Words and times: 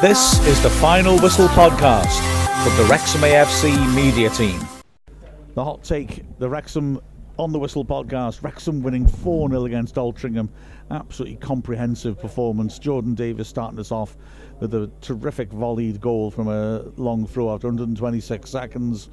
This 0.00 0.40
is 0.46 0.62
the 0.62 0.70
Final 0.70 1.18
Whistle 1.18 1.48
podcast 1.48 2.18
from 2.64 2.74
the 2.82 2.90
Wrexham 2.90 3.20
AFC 3.20 3.94
media 3.94 4.30
team. 4.30 4.58
The 5.54 5.62
hot 5.62 5.84
take, 5.84 6.24
the 6.38 6.48
Wrexham 6.48 6.98
on 7.38 7.52
the 7.52 7.58
Whistle 7.58 7.84
podcast. 7.84 8.42
Wrexham 8.42 8.82
winning 8.82 9.06
4 9.06 9.50
0 9.50 9.66
against 9.66 9.96
Altrincham. 9.96 10.48
Absolutely 10.90 11.36
comprehensive 11.36 12.18
performance. 12.18 12.78
Jordan 12.78 13.14
Davies 13.14 13.48
starting 13.48 13.78
us 13.78 13.92
off 13.92 14.16
with 14.58 14.72
a 14.72 14.90
terrific 15.02 15.50
volleyed 15.50 16.00
goal 16.00 16.30
from 16.30 16.48
a 16.48 16.78
long 16.96 17.26
throw 17.26 17.52
after 17.52 17.66
126 17.66 18.48
seconds. 18.48 19.10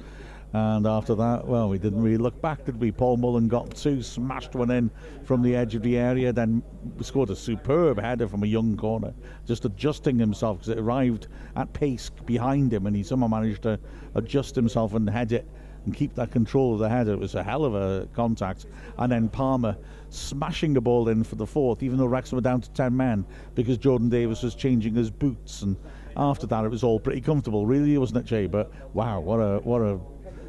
And 0.52 0.86
after 0.86 1.14
that, 1.14 1.46
well, 1.46 1.68
we 1.68 1.78
didn't 1.78 2.02
really 2.02 2.16
look 2.16 2.40
back, 2.40 2.64
did 2.64 2.80
we? 2.80 2.90
Paul 2.90 3.18
Mullin 3.18 3.48
got 3.48 3.74
two, 3.76 4.02
smashed 4.02 4.54
one 4.54 4.70
in 4.70 4.90
from 5.24 5.42
the 5.42 5.54
edge 5.54 5.74
of 5.74 5.82
the 5.82 5.98
area, 5.98 6.32
then 6.32 6.62
scored 7.02 7.28
a 7.28 7.36
superb 7.36 8.00
header 8.00 8.26
from 8.26 8.42
a 8.42 8.46
young 8.46 8.76
corner, 8.76 9.12
just 9.46 9.66
adjusting 9.66 10.18
himself 10.18 10.58
because 10.58 10.70
it 10.70 10.78
arrived 10.78 11.28
at 11.56 11.72
pace 11.74 12.10
behind 12.24 12.72
him 12.72 12.86
and 12.86 12.96
he 12.96 13.02
somehow 13.02 13.28
managed 13.28 13.62
to 13.62 13.78
adjust 14.14 14.56
himself 14.56 14.94
and 14.94 15.08
head 15.10 15.32
it 15.32 15.46
and 15.84 15.94
keep 15.94 16.14
that 16.14 16.30
control 16.30 16.74
of 16.74 16.80
the 16.80 16.88
header. 16.88 17.12
It 17.12 17.18
was 17.18 17.34
a 17.34 17.42
hell 17.42 17.64
of 17.64 17.74
a 17.74 18.08
contact. 18.14 18.66
And 18.98 19.12
then 19.12 19.28
Palmer 19.28 19.76
smashing 20.10 20.72
the 20.72 20.80
ball 20.80 21.08
in 21.08 21.24
for 21.24 21.36
the 21.36 21.46
fourth, 21.46 21.82
even 21.82 21.98
though 21.98 22.06
Wrexham 22.06 22.36
were 22.36 22.42
down 22.42 22.60
to 22.62 22.70
10 22.70 22.96
men 22.96 23.24
because 23.54 23.76
Jordan 23.76 24.08
Davies 24.08 24.42
was 24.42 24.54
changing 24.54 24.94
his 24.94 25.10
boots. 25.10 25.62
And 25.62 25.76
after 26.16 26.46
that, 26.46 26.64
it 26.64 26.70
was 26.70 26.82
all 26.82 26.98
pretty 26.98 27.20
comfortable, 27.20 27.66
really, 27.66 27.96
wasn't 27.98 28.18
it, 28.18 28.24
Jay? 28.24 28.46
But 28.46 28.70
wow, 28.94 29.20
what 29.20 29.36
a 29.38 29.58
what 29.58 29.80
a 29.82 29.98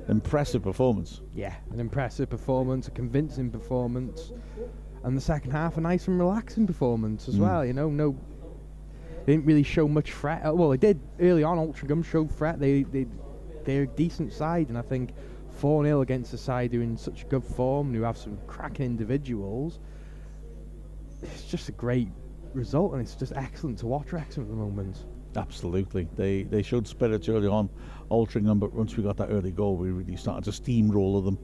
impressive 0.09 0.63
performance. 0.63 1.21
Yeah, 1.33 1.53
an 1.71 1.79
impressive 1.79 2.29
performance, 2.29 2.87
a 2.87 2.91
convincing 2.91 3.49
performance, 3.51 4.31
and 5.03 5.15
the 5.15 5.21
second 5.21 5.51
half 5.51 5.77
a 5.77 5.81
nice 5.81 6.07
and 6.07 6.19
relaxing 6.19 6.67
performance 6.67 7.27
as 7.27 7.35
Mm. 7.35 7.39
well. 7.41 7.65
You 7.65 7.73
know, 7.73 7.89
no, 7.89 8.15
they 9.25 9.33
didn't 9.33 9.45
really 9.45 9.63
show 9.63 9.87
much 9.87 10.11
threat. 10.11 10.45
Uh, 10.45 10.53
Well, 10.53 10.69
they 10.69 10.77
did 10.77 10.99
early 11.19 11.43
on. 11.43 11.57
Altrincham 11.57 12.03
showed 12.03 12.31
threat. 12.31 12.59
They 12.59 12.83
they 12.83 13.05
they're 13.65 13.83
a 13.83 13.87
decent 13.87 14.33
side, 14.33 14.69
and 14.69 14.77
I 14.77 14.81
think 14.81 15.13
four 15.51 15.83
0 15.83 16.01
against 16.01 16.33
a 16.33 16.37
side 16.37 16.71
who 16.73 16.79
are 16.79 16.83
in 16.83 16.97
such 16.97 17.27
good 17.29 17.43
form, 17.43 17.93
who 17.93 18.01
have 18.03 18.17
some 18.17 18.37
cracking 18.47 18.85
individuals. 18.85 19.79
It's 21.21 21.43
just 21.45 21.69
a 21.69 21.73
great 21.73 22.07
result, 22.53 22.93
and 22.93 23.01
it's 23.01 23.15
just 23.15 23.33
excellent 23.35 23.77
to 23.79 23.87
watch 23.87 24.11
Wrexham 24.13 24.43
at 24.43 24.49
the 24.49 24.55
moment. 24.55 25.05
Absolutely. 25.35 26.07
They 26.15 26.43
they 26.43 26.61
showed 26.61 26.87
spirit 26.87 27.27
early 27.29 27.47
on, 27.47 27.69
Altrincham, 28.09 28.59
but 28.59 28.73
once 28.73 28.97
we 28.97 29.03
got 29.03 29.17
that 29.17 29.29
early 29.29 29.51
goal, 29.51 29.75
we 29.75 29.91
really 29.91 30.15
started 30.15 30.43
to 30.45 30.51
steamroller 30.51 31.21
them. 31.21 31.37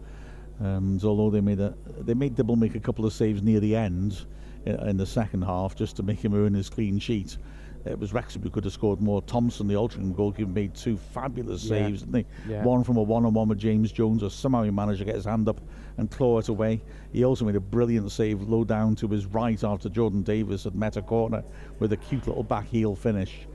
Um, 0.60 0.66
and 0.66 1.04
although 1.04 1.30
they 1.30 1.42
made 1.42 1.60
a 1.60 1.76
they 2.00 2.14
made 2.14 2.36
Dibble 2.36 2.56
make 2.56 2.76
a 2.76 2.80
couple 2.80 3.06
of 3.06 3.14
saves 3.14 3.42
near 3.44 3.60
the 3.60 3.76
end 3.76 4.26
in, 4.66 4.76
in 4.90 4.98
the 4.98 5.06
second 5.06 5.44
half 5.44 5.76
just 5.76 5.96
to 5.98 6.04
make 6.04 6.20
him 6.24 6.34
earn 6.34 6.54
his 6.54 6.70
clean 6.70 6.98
sheet. 7.00 7.38
It 7.86 8.00
was 8.00 8.14
Wrexham 8.14 8.42
who 8.42 8.50
could 8.50 8.64
have 8.64 8.74
scored 8.74 9.00
more. 9.00 9.22
Thompson, 9.22 9.68
the 9.68 9.76
Altrincham 9.76 10.16
goalkeeper, 10.16 10.50
made 10.50 10.74
two 10.74 10.98
fabulous 10.98 11.64
Yeah. 11.66 11.86
saves, 11.86 12.02
didn't 12.02 12.26
he? 12.48 12.52
Yeah. 12.52 12.64
One 12.64 12.84
from 12.84 12.98
a 12.98 13.04
one-on-one 13.04 13.48
with 13.48 13.60
James 13.60 13.92
Jones, 13.92 14.24
or 14.24 14.32
somehow 14.32 14.64
he 14.64 14.72
managed 14.72 15.00
to 15.00 15.06
get 15.06 15.14
his 15.14 15.26
hand 15.26 15.48
up 15.48 15.62
and 15.98 16.10
claw 16.10 16.40
it 16.40 16.50
away. 16.50 16.82
He 17.14 17.24
also 17.24 17.46
made 17.46 17.56
a 17.56 17.60
brilliant 17.60 18.12
save 18.12 18.42
low 18.42 18.64
down 18.64 18.96
to 18.96 19.08
his 19.08 19.28
right 19.28 19.64
after 19.64 19.88
Jordan 19.88 20.24
Davies 20.24 20.64
had 20.64 20.74
met 20.74 20.98
a 20.98 21.02
corner 21.04 21.44
with 21.78 21.94
a 21.94 21.98
cute 21.98 22.26
little 22.26 22.42
back 22.42 22.66
heel 22.66 22.96
finish. 22.96 23.48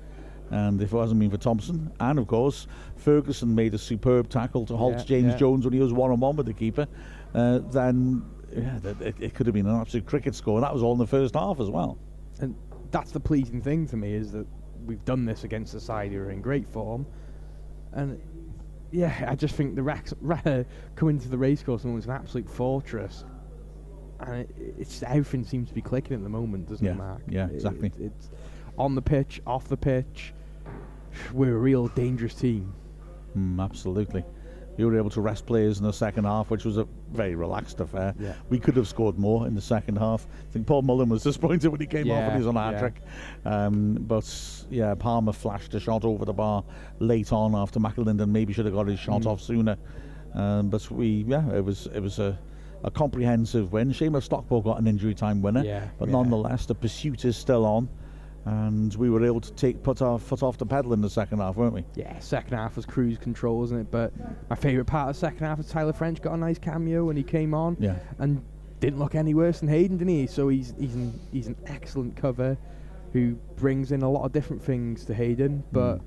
And 0.51 0.83
if 0.83 0.93
it 0.93 0.97
hasn't 0.99 1.21
been 1.21 1.31
for 1.31 1.37
Thompson, 1.37 1.93
and 2.01 2.19
of 2.19 2.27
course 2.27 2.67
Ferguson 2.97 3.55
made 3.55 3.73
a 3.75 3.79
superb 3.79 4.29
tackle 4.29 4.67
to 4.67 4.77
halt 4.77 4.95
Yeah, 4.99 5.05
James 5.05 5.33
yeah. 5.33 5.37
Jones 5.39 5.65
when 5.65 5.73
he 5.73 5.81
was 5.81 5.93
one-on-one 5.93 6.37
with 6.37 6.47
the 6.47 6.53
keeper, 6.53 6.87
uh, 7.35 7.59
then 7.71 8.23
yeah, 8.53 8.79
it, 9.01 9.15
it 9.21 9.35
could 9.35 9.47
have 9.47 9.55
been 9.55 9.67
an 9.67 9.81
absolute 9.81 10.07
cricket 10.07 10.35
score. 10.35 10.57
And 10.57 10.65
that 10.65 10.75
was 10.75 10.83
all 10.83 10.93
in 10.93 10.99
the 10.99 11.07
first 11.07 11.35
half 11.35 11.61
as 11.61 11.71
well. 11.71 11.99
and 12.41 12.55
that's 12.91 13.13
the 13.13 13.21
pleasing 13.21 13.61
thing 13.61 13.87
to 13.87 13.97
me 13.97 14.13
is 14.15 14.33
that 14.33 14.45
we've 14.85 15.05
done 15.05 15.25
this 15.25 15.45
against 15.45 15.75
a 15.75 15.81
side 15.81 16.11
who 16.11 16.19
are 16.19 16.31
in 16.33 16.41
great 16.43 16.67
form, 16.67 17.07
and 17.93 18.21
yeah, 18.91 19.27
I 19.29 19.37
just 19.37 19.55
think 19.55 19.77
the 19.77 19.83
Rex 19.85 20.13
Ra- 20.21 20.65
coming 20.97 21.21
to 21.21 21.29
the 21.29 21.39
racecourse 21.39 21.85
and 21.85 21.97
it's 21.97 22.07
an 22.07 22.13
absolute 22.13 22.51
fortress, 22.51 23.25
and 24.19 24.41
it, 24.41 24.51
it's 24.79 25.05
everything 25.05 25.45
seems 25.45 25.69
to 25.69 25.75
be 25.75 25.81
clicking 25.83 26.17
at 26.17 26.25
the 26.25 26.29
moment, 26.29 26.69
doesn't 26.69 26.85
Yeah, 26.85 26.93
it, 26.93 26.97
Mark? 26.99 27.23
yeah, 27.29 27.47
It- 27.47 27.55
exactly. 27.55 27.93
it- 28.01 28.03
it's 28.07 28.31
on 28.77 28.97
the 28.97 29.03
pitch, 29.03 29.41
off 29.47 29.69
the 29.69 29.77
pitch. 29.77 30.33
We're 31.33 31.55
a 31.55 31.59
real 31.59 31.89
dangerous 31.89 32.35
team. 32.35 32.73
Mm, 33.37 33.63
absolutely. 33.63 34.25
We 34.77 34.85
were 34.87 34.97
able 34.97 35.11
to 35.11 35.21
rest 35.21 35.45
players 35.45 35.79
in 35.79 35.85
the 35.85 35.93
second 35.93 36.25
half, 36.25 36.49
which 36.49 36.65
was 36.65 36.79
a 36.79 36.87
very 37.13 37.35
relaxed 37.35 37.81
affair. 37.81 38.15
Yeah. 38.19 38.35
We 38.49 38.59
could 38.59 38.77
have 38.77 38.89
scored 38.89 39.19
more 39.19 39.47
in 39.47 39.55
the 39.55 39.61
second 39.61 39.97
half. 39.97 40.27
I 40.49 40.53
think 40.53 40.67
Paul 40.67 40.83
Mullin 40.83 41.09
was 41.11 41.23
disappointed 41.29 41.69
when 41.69 41.81
he 41.81 41.87
came 41.87 42.11
off 42.11 42.17
and 42.17 42.37
he's 42.39 42.47
on 42.47 42.57
a 42.57 42.61
hat 42.61 42.73
yeah. 42.75 42.79
trick. 42.81 42.95
Um, 43.45 43.95
but 44.01 44.65
yeah, 44.71 44.95
Palmer 44.95 45.33
flashed 45.33 45.75
a 45.75 45.81
shot 45.81 46.05
over 46.05 46.25
the 46.25 46.33
bar 46.33 46.65
late 46.99 47.33
on 47.33 47.55
after 47.55 47.79
McAlinden 47.79 48.29
maybe 48.31 48.53
should 48.53 48.65
have 48.65 48.75
got 48.75 48.87
his 48.87 48.99
shot 48.99 49.23
Mm. 49.23 49.27
off 49.27 49.41
sooner. 49.43 49.77
Um, 50.35 50.71
but 50.71 50.89
we, 50.91 51.25
yeah, 51.27 51.47
it 51.53 51.65
was 51.65 51.89
it 51.89 52.01
was 52.01 52.19
a, 52.21 52.39
a 52.85 52.91
comprehensive 52.91 53.73
win. 53.73 53.91
Seamus 53.91 54.23
Stockport 54.23 54.65
got 54.65 54.79
an 54.81 54.87
injury 54.87 55.15
time 55.15 55.43
winner, 55.43 55.63
Yeah, 55.65 55.89
but 55.99 56.09
yeah. 56.09 56.13
nonetheless 56.13 56.65
the 56.67 56.75
pursuit 56.75 57.25
is 57.27 57.37
still 57.37 57.67
on, 57.67 57.89
and 58.47 58.95
we 58.95 59.11
were 59.11 59.25
able 59.25 59.41
to 59.41 59.53
take 59.53 59.83
put 59.83 60.01
our 60.03 60.19
foot 60.19 60.43
off 60.43 60.57
the 60.59 60.67
pedal 60.67 60.93
in 60.93 61.01
the 61.01 61.11
second 61.11 61.39
half, 61.39 61.57
weren't 61.57 61.75
we? 61.75 61.85
Yeah, 61.95 62.19
second 62.21 62.57
half 62.57 62.77
was 62.77 62.87
cruise 62.87 63.19
control, 63.19 63.59
wasn't 63.59 63.81
it? 63.83 63.91
But 63.91 64.13
my 64.49 64.57
favourite 64.57 64.87
part 64.87 65.11
of 65.11 65.17
the 65.17 65.21
second 65.21 65.47
half 65.47 65.59
was 65.59 65.69
Tyler 65.69 65.93
French 65.93 66.23
got 66.23 66.33
a 66.33 66.37
nice 66.37 66.59
cameo 66.59 67.05
when 67.05 67.17
he 67.17 67.23
came 67.23 67.53
on. 67.55 67.77
Yeah. 67.79 67.97
and 68.19 68.43
didn't 68.81 68.99
look 68.99 69.15
any 69.15 69.35
worse 69.35 69.61
than 69.61 69.69
Hayden, 69.69 69.99
didn't 69.99 70.09
he? 70.15 70.27
So 70.27 70.49
he's 70.49 70.73
he's 70.79 70.95
an, 70.95 71.21
he's 71.33 71.49
an 71.49 71.57
excellent 71.67 72.17
cover 72.17 72.57
who 73.13 73.35
brings 73.57 73.93
in 73.93 74.01
a 74.03 74.11
lot 74.11 74.25
of 74.25 74.33
different 74.33 74.63
things 74.63 75.05
to 75.05 75.13
Hayden, 75.15 75.63
but 75.73 75.97
Mm. 75.99 76.03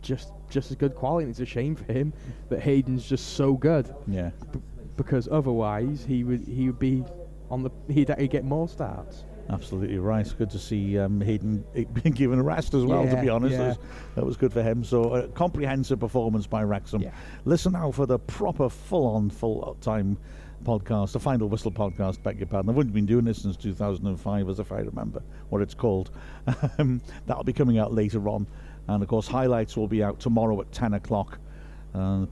just 0.00 0.32
just 0.48 0.70
as 0.70 0.76
good 0.76 0.94
quality. 0.94 1.24
And 1.24 1.30
it's 1.30 1.40
a 1.40 1.44
shame 1.44 1.74
for 1.76 1.92
him 1.92 2.12
that 2.48 2.60
Hayden's 2.60 3.04
just 3.06 3.34
so 3.34 3.54
good 3.54 3.94
Yeah. 4.06 4.30
b- 4.52 4.60
because 4.96 5.28
otherwise 5.30 6.04
he 6.08 6.24
would 6.24 6.40
he 6.46 6.66
would 6.68 6.78
be 6.78 7.04
on 7.50 7.62
the 7.62 7.70
he'd, 7.88 8.08
he'd 8.18 8.30
get 8.30 8.44
more 8.44 8.68
starts. 8.68 9.24
Absolutely 9.48 9.98
right. 9.98 10.32
Good 10.38 10.50
to 10.50 10.58
see 10.58 10.98
um, 10.98 11.20
Hayden 11.20 11.64
being 11.74 12.14
given 12.14 12.38
a 12.38 12.42
rest 12.42 12.74
as 12.74 12.84
well. 12.84 13.06
to 13.06 13.20
be 13.20 13.28
honest, 13.28 13.52
yeah. 13.54 13.74
That 14.14 14.24
was- 14.24 14.36
good 14.36 14.52
for 14.52 14.62
him. 14.62 14.82
So 14.84 15.14
a 15.14 15.28
comprehensive 15.28 16.00
performance 16.00 16.46
by 16.46 16.62
Wrexham. 16.62 17.02
Yeah. 17.02 17.12
Listen 17.44 17.72
now 17.72 17.90
for 17.90 18.06
the 18.06 18.18
proper, 18.18 18.68
full-on, 18.68 19.30
full-time 19.30 20.18
podcast, 20.64 21.12
the 21.12 21.20
Final 21.20 21.48
Whistle 21.48 21.70
podcast. 21.70 22.22
Beg 22.22 22.38
your 22.38 22.48
pardon. 22.48 22.70
I 22.70 22.72
wouldn't 22.74 22.94
been 22.94 23.06
doing 23.06 23.24
this 23.24 23.42
since 23.42 23.56
2005, 23.56 24.48
as 24.48 24.58
if 24.58 24.72
I 24.72 24.78
remember 24.78 25.22
what 25.48 25.62
it's 25.62 25.74
called. 25.74 26.10
Um, 26.78 27.00
that'll 27.26 27.44
be 27.44 27.52
coming 27.52 27.78
out 27.78 27.92
later 27.94 28.28
on, 28.28 28.46
and 28.88 29.02
of 29.02 29.08
course, 29.08 29.26
highlights 29.26 29.76
will 29.76 29.88
be 29.88 30.02
out 30.02 30.20
tomorrow 30.20 30.60
at 30.60 30.70
10 30.72 30.94
o'clock. 30.94 31.38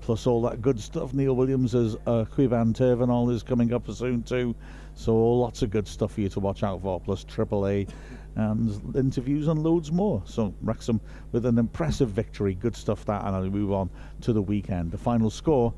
Plus 0.01 0.27
all 0.27 0.43
that 0.43 0.61
good 0.61 0.79
stuff. 0.79 1.15
Neil 1.15 1.35
Williams 1.35 1.75
as 1.75 1.97
uh, 2.07 2.25
Quivan 2.25 2.75
Tervenol 2.75 3.33
is 3.33 3.43
coming 3.43 3.73
up 3.73 3.91
soon 3.91 4.23
too. 4.23 4.55
So 4.95 5.17
lots 5.17 5.63
of 5.63 5.71
good 5.71 5.89
stuff 5.89 6.13
for 6.13 6.21
you 6.21 6.29
to 6.31 6.41
watch 6.41 6.63
out 6.63 6.83
for. 6.83 7.01
Plus 7.01 7.25
AAA 7.25 7.89
and 8.37 8.97
interviews 8.97 9.49
and 9.49 9.63
loads 9.63 9.91
more. 9.91 10.23
So 10.27 10.55
Wrexham 10.63 11.01
with 11.33 11.47
an 11.47 11.59
impressive 11.59 12.11
victory. 12.11 12.55
Good 12.55 12.77
stuff 12.77 13.05
that. 13.07 13.25
And 13.25 13.35
I'll 13.35 13.45
move 13.45 13.73
on 13.73 13.91
to 14.23 14.33
the 14.33 14.43
weekend. 14.43 14.93
The 14.93 14.99
final 14.99 15.31
score: 15.31 15.73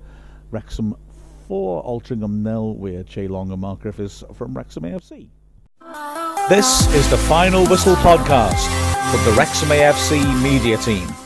Wrexham 0.51 0.97
four, 1.47 1.85
Altrincham 1.85 2.43
nil. 2.43 2.75
We're 2.75 3.05
Che 3.05 3.29
Long 3.29 3.53
and 3.53 3.61
Mark 3.61 3.81
Griffiths 3.81 4.25
from 4.35 4.55
Wrexham 4.55 4.83
AFC. 4.83 5.29
This 6.49 6.87
is 6.95 7.09
the 7.11 7.19
Final 7.19 7.67
Whistle 7.67 7.97
podcast 7.97 8.67
from 9.11 9.25
the 9.25 9.37
Wrexham 9.39 9.69
AFC 9.69 10.43
media 10.43 10.77
team. 10.77 11.26